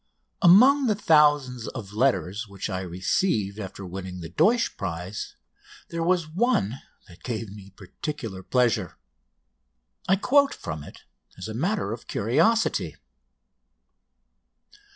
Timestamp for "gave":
7.21-7.51